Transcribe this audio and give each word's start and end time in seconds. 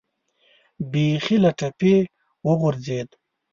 بیخي 0.91 1.37
له 1.43 1.51
ټپې 1.59 1.95
وغورځېد. 2.47 3.09